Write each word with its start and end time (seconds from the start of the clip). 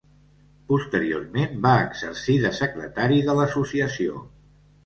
Posteriorment 0.71 1.53
va 1.67 1.75
exercir 1.89 2.39
de 2.47 2.53
secretari 2.63 3.23
de 3.29 3.37
l'Associació. 3.41 4.27